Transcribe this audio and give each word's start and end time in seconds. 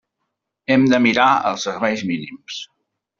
Hem 0.75 0.85
de 0.93 0.99
mirar 1.03 1.27
els 1.49 1.65
serveis 1.69 2.05
mínims. 2.13 2.57